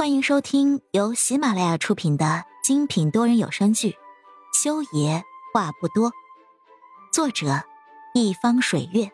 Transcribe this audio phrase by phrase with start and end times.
[0.00, 3.90] 欢迎收听由喜马拉雅出品的精品多人有声剧
[4.54, 5.22] 《修爷
[5.52, 6.10] 话不多》，
[7.12, 7.62] 作者：
[8.14, 9.12] 一方水月，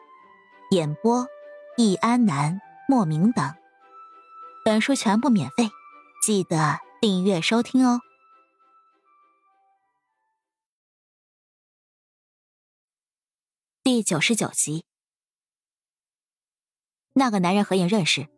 [0.71, 1.27] 演播：
[1.77, 3.53] 易安南、莫名等。
[4.65, 5.71] 本书全部免费，
[6.25, 8.01] 记得订阅收听哦。
[13.83, 14.85] 第九十九集，
[17.15, 18.29] 那个男人何影认识，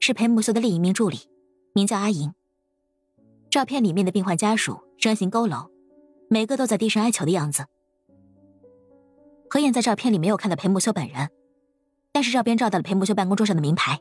[0.00, 1.31] 是裴木修的另一名助理。
[1.74, 2.32] 名叫阿莹。
[3.50, 5.68] 照片里面的病患家属身形佝偻，
[6.28, 7.66] 每个都在低声哀求的样子。
[9.50, 11.30] 何燕在照片里没有看到裴木修本人，
[12.12, 13.98] 但是照片照到了裴木修办公桌上的名牌。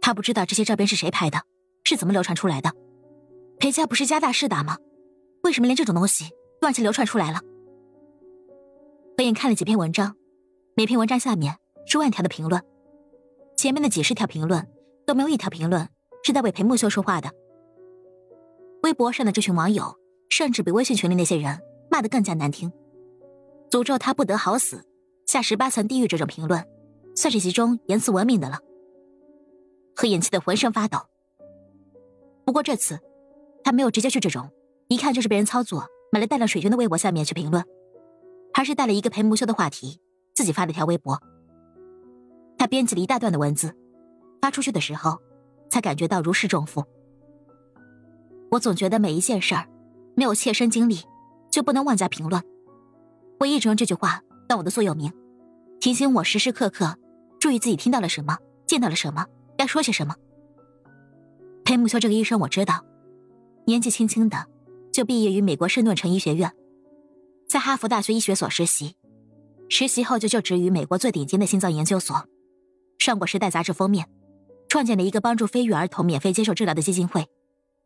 [0.00, 1.40] 他不知道这些照片是谁拍的，
[1.84, 2.70] 是怎么流传出来的。
[3.58, 4.76] 裴家不是家大势大吗？
[5.42, 6.24] 为什么连这种东西
[6.60, 7.40] 都让其流传出来了？
[9.16, 10.14] 何燕看了几篇文章，
[10.74, 12.62] 每篇文章下面是万条的评论，
[13.56, 14.68] 前面的几十条评论。
[15.06, 15.88] 都没有一条评论
[16.24, 17.30] 是在为裴木秀说话的。
[18.82, 19.96] 微博上的这群网友，
[20.28, 22.70] 甚至比微信群里那些人骂得更加难听，
[23.70, 24.84] 诅咒他不得好死，
[25.24, 26.06] 下十八层地狱。
[26.06, 26.64] 这种评论，
[27.14, 28.58] 算是其中言辞文明的了。
[29.94, 30.98] 何眼气得浑身发抖。
[32.44, 32.98] 不过这次，
[33.64, 34.50] 他没有直接去这种
[34.88, 37.64] 一看就是被人操作、买了大量水军的微博下面去评论，
[38.54, 40.00] 而是带了一个裴木秀的话题，
[40.34, 41.18] 自己发了一条微博。
[42.58, 43.74] 他编辑了一大段的文字。
[44.40, 45.20] 发出去的时候，
[45.68, 46.84] 才感觉到如释重负。
[48.50, 49.68] 我总觉得每一件事儿，
[50.14, 51.00] 没有切身经历，
[51.50, 52.42] 就不能妄加评论。
[53.40, 55.12] 我一直用这句话当我的座右铭，
[55.80, 56.96] 提醒我时时刻刻
[57.40, 59.26] 注意自己听到了什么，见到了什么，
[59.58, 60.14] 该说些什么。
[61.64, 62.84] 裴木修这个医生我知道，
[63.66, 64.46] 年纪轻轻的
[64.92, 66.52] 就毕业于美国圣顿城医学院，
[67.48, 68.96] 在哈佛大学医学所实习，
[69.68, 72.24] 实习后就就职于美国最顶尖的心脏研究所，
[72.98, 74.08] 上过《时代》杂志封面。
[74.68, 77.26] 创建了一个帮助非裔儿童免费接受治疗的基金会，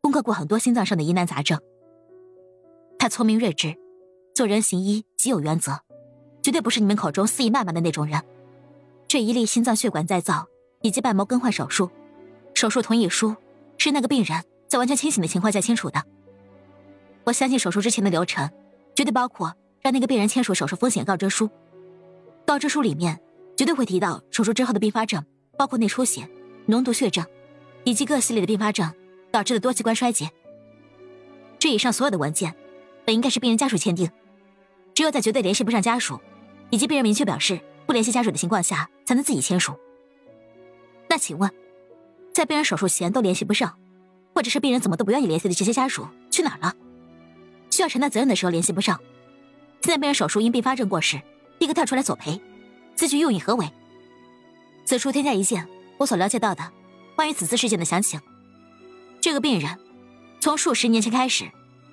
[0.01, 1.61] 攻克过很多心脏上的疑难杂症。
[2.99, 3.77] 他聪明睿智，
[4.35, 5.81] 做人行医极有原则，
[6.43, 8.23] 绝对不是你们口中肆意谩骂的那种人。
[9.09, 10.47] 这一例心脏血管再造
[10.83, 11.91] 以及瓣膜更换手术，
[12.55, 13.35] 手术同意书
[13.79, 16.03] 是那个病人在完全清醒的情况下签署的。
[17.25, 18.49] 我相信手术之前的流程，
[18.95, 21.49] 绝对包括让那个病人签署手术风险告知书。
[22.47, 23.21] 告知书里面
[23.57, 25.25] 绝对会提到手术之后的并发症，
[25.57, 26.29] 包括内出血。
[26.69, 27.25] 脓毒血症，
[27.85, 28.93] 以及各系列的并发症
[29.31, 30.31] 导致的多器官衰竭。
[31.59, 32.55] 这以上所有的文件，
[33.05, 34.11] 本应该是病人家属签订，
[34.95, 36.21] 只有在绝对联系不上家属，
[36.71, 39.75] 以及病人明确表示不联系家属的情况下，才能自己签署。
[41.09, 41.51] 那请问，
[42.33, 43.77] 在病人手术前都联系不上，
[44.35, 46.75] 或者是病人怎么都不愿意联系的这些家属去哪儿了？
[47.71, 49.01] 需要承担责任的时候联系不上，
[49.83, 51.21] 现在病人手术因并发症过世，
[51.59, 52.41] 立刻跳出来索赔，
[52.95, 53.69] 此举又以何为？
[54.85, 55.69] 此处添加一件。
[56.01, 56.73] 我所了解到的
[57.15, 58.19] 关于此次事件的详情，
[59.21, 59.79] 这个病人
[60.41, 61.51] 从数十年前开始，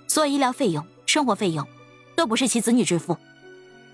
[0.07, 1.67] 所有医疗费用、生活费用
[2.15, 3.17] 都不是其子女支付，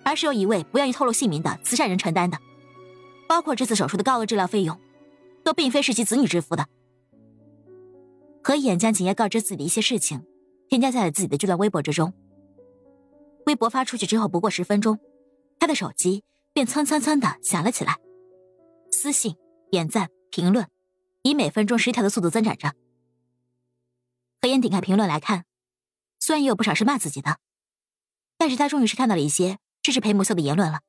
[0.04, 2.38] 而是由一位不愿意透露姓名的慈善人承担的，
[3.28, 4.80] 包括这次手术的高额治疗费用，
[5.44, 6.68] 都并非是其子女支付的。
[8.44, 10.24] 何眼将景夜告知自己的一些事情，
[10.70, 12.14] 添加在了自己的这段微博之中。
[13.48, 15.00] 微博发出去之后，不过十分钟，
[15.58, 16.24] 他的手机
[16.54, 17.98] 便蹭蹭蹭的响了起来，
[18.92, 19.36] 私信。
[19.74, 20.68] 点赞、评论，
[21.24, 22.74] 以每分钟十条的速度增长着。
[24.40, 25.46] 何言点开评论来看，
[26.20, 27.38] 虽然也有不少是骂自己的，
[28.38, 30.82] 但是他终于是看到了一些支持裴木秀的言论了。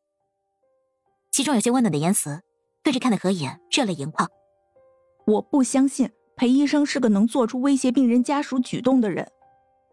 [1.32, 2.42] 其中有些温暖的言辞，
[2.82, 4.28] 更是看得何眼热泪盈眶。
[5.28, 9.26] 我不相信裴医生是个能做出威胁病人家属举动的人。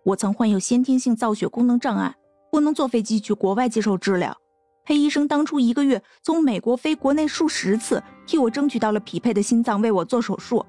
[0.03, 2.13] 我曾患有先天性造血功能障碍，
[2.51, 4.37] 不能坐飞机去国外接受治疗。
[4.83, 10.65] 裴医生当初一个月从美国飞国内数十次，替我争取到了匹配的心脏，为我做手术。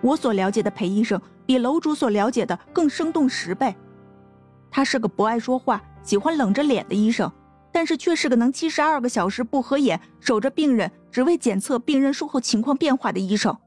[0.00, 3.74] 我所了解的裴医生，比楼主所了解的更生动十倍。
[4.70, 7.28] 他是个不爱说话、喜欢冷着脸的医生，
[7.72, 13.58] 但是却是个能七十二个小时不合眼守着病人，只为检测病人术后情况变化的医生。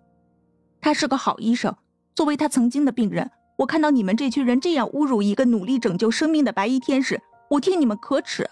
[0.80, 1.75] 他是个好医生。
[2.16, 7.19] 作为他曾经的病人，我看到你们这群人这样侮辱一个努力拯救生命的白衣天使，
[7.50, 8.50] 我替你们可耻。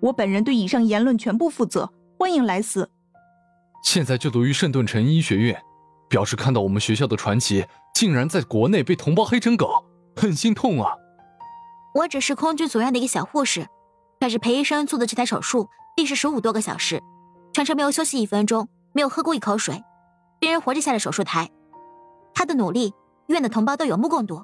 [0.00, 2.88] 我本人对以上言论全部负责，欢迎来死。
[3.86, 5.62] 现在就读于圣顿城医学院，
[6.08, 9.84] 表示看到我们学校的传奇竟然在国内被同胞黑成狗，
[10.16, 10.90] 很心痛啊！
[11.94, 13.64] 我只是空军总院的一个小护士，
[14.18, 17.00] 但是裴医生做的这台手术历时十五多个小时，
[17.52, 19.84] 全程没有休息一分钟，没有喝过一口水，
[20.40, 21.48] 病人活着下了手术台。
[22.34, 22.92] 他的努力，
[23.28, 24.42] 院的同胞都有目共睹。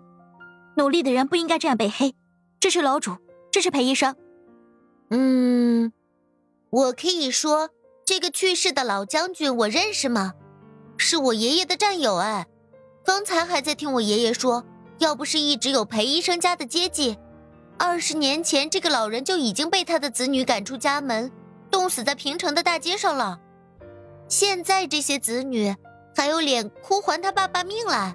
[0.77, 2.15] 努力的人不应该这样被黑。
[2.61, 3.17] 支持楼主，
[3.51, 4.15] 支持裴医生。
[5.11, 5.93] 嗯，
[6.71, 7.71] 我可以说
[8.05, 10.35] 这个去世的老将军我认识吗？
[10.97, 12.47] 是我爷爷的战友哎，
[13.05, 14.65] 刚才还在听我爷爷说，
[14.99, 17.17] 要不是一直有裴医生家的接济，
[17.79, 21.31] 二十年前这个老人就已经被他的子女赶出家门，
[21.71, 23.41] 冻死在平城的大街上了。
[24.29, 25.75] 现在这些子女
[26.15, 28.15] 还有脸哭还他爸爸命来？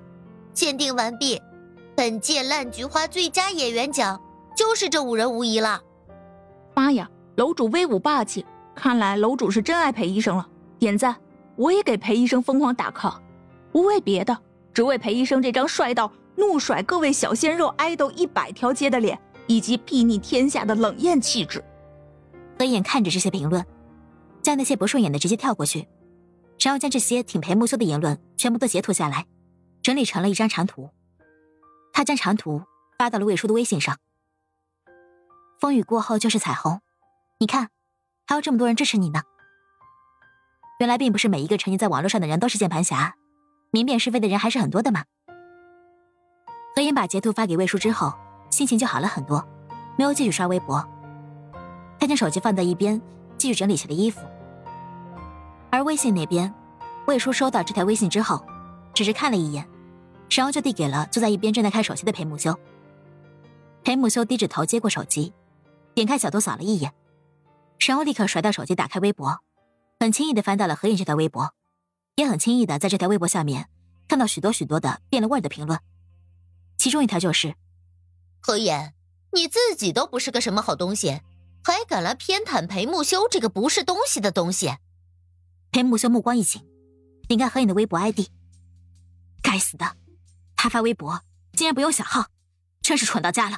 [0.54, 1.42] 鉴定完毕，
[1.96, 4.22] 本届烂菊花最佳演员奖
[4.56, 5.82] 就是这五人无疑了。
[6.74, 8.46] 妈呀，楼主威武霸气！
[8.78, 10.48] 看来楼主是真爱裴医生了，
[10.78, 11.16] 点赞！
[11.56, 13.20] 我也给裴医生疯狂打 call，
[13.72, 14.40] 不为别的，
[14.72, 21.64] 只为裴医生这张帅到怒甩各位小鲜肉爱豆一百条街的脸，以及睥睨天下的冷艳气质。
[22.60, 23.66] 何眼看着这些评论，
[24.44, 25.88] 将那些不顺眼的直接跳过去，
[26.60, 29.26] 然后将这些挺裴木修的言论全部都截图下来，
[29.82, 30.92] 整理成了一张长图。
[31.92, 32.62] 他将长图
[33.00, 33.98] 发到了魏叔的微信上。
[35.60, 36.80] 风雨过后就是彩虹，
[37.40, 37.70] 你看，
[38.28, 39.22] 还有这么多人支持你呢。
[40.80, 43.16] 原来并不是每一个沉溺在网络上的人都是键盘侠，
[43.72, 45.04] 明辨是非的人还是很多的嘛。
[46.76, 48.14] 何言把截图发给魏叔之后，
[48.52, 49.44] 心情就好了很多，
[49.98, 50.88] 没有继续刷微博。
[52.00, 53.02] 他将手机放在一边，
[53.38, 54.22] 继续整理起了衣服。
[55.72, 56.54] 而微信那边，
[57.08, 58.46] 魏叔收到这条微信之后，
[58.94, 59.68] 只是看了一眼，
[60.30, 62.56] 然后就递给了坐在一边正在看手机的裴木修。
[63.84, 65.34] 裴木修低着头接过手机，
[65.96, 66.94] 点开小图扫了一眼，
[67.80, 69.40] 沈欧立刻甩掉手机，打开微博。
[70.00, 71.54] 很轻易的翻到了何影这条微博，
[72.16, 73.70] 也很轻易的在这条微博下面
[74.08, 75.80] 看到许多许多的变了味的评论。
[76.78, 77.56] 其中一条就是
[78.40, 78.94] ：“何影，
[79.34, 81.22] 你自己都不是个什么好东西，
[81.64, 84.78] 还敢来偏袒裴木修这个不是东西的东西。”
[85.72, 86.62] 裴木修目光一紧，
[87.28, 88.28] 点开何影的微博 ID。
[89.42, 89.98] 该死的，
[90.56, 91.22] 他发微博
[91.54, 92.28] 竟然不用小号，
[92.82, 93.58] 真是蠢到家了。